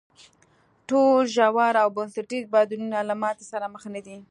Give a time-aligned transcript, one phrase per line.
[0.89, 4.15] ټول ژور او بنسټیز بدلونونه له ماتې سره مخ نه دي.